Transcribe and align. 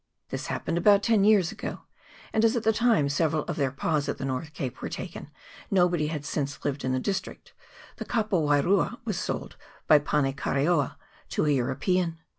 This 0.29 0.47
happened 0.47 0.79
about 0.79 1.03
ten 1.03 1.23
years 1.23 1.51
ago; 1.51 1.81
and 2.33 2.43
as 2.43 2.55
at 2.55 2.63
the 2.63 2.73
same 2.73 2.79
time 2.87 3.07
several 3.07 3.43
of 3.43 3.55
their 3.55 3.69
pas 3.69 4.09
at 4.09 4.17
the 4.17 4.25
North 4.25 4.51
Cape 4.55 4.81
were 4.81 4.89
taken, 4.89 5.29
nobody 5.69 6.07
has 6.07 6.25
since 6.25 6.65
lived 6.65 6.83
in 6.83 6.91
the 6.91 6.99
district, 6.99 7.53
and 7.99 8.07
Kapo 8.09 8.41
wairua 8.41 8.97
was 9.05 9.19
sold 9.19 9.57
by 9.85 9.99
Pane 9.99 10.33
Kareao 10.33 10.95
to 11.29 11.45
an 11.45 11.51
European. 11.53 12.17